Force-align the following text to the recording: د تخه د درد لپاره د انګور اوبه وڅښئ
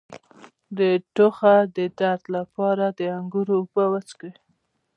د 0.77 0.79
تخه 1.15 1.55
د 1.75 1.77
درد 1.99 2.23
لپاره 2.35 2.85
د 2.97 2.99
انګور 3.17 3.47
اوبه 3.57 3.83
وڅښئ 3.91 4.31